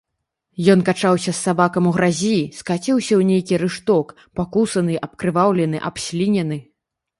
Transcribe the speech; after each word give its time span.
Ён 0.73 0.79
качаўся 0.87 1.29
з 1.31 1.33
сабакам 1.47 1.89
у 1.89 1.91
гразі, 1.97 2.31
скаціўся 2.61 3.07
ў 3.07 3.21
нейкі 3.31 3.61
рышток, 3.65 4.17
пакусаны, 4.43 4.93
абкрываўлены, 5.05 5.77
абслінены. 5.93 6.63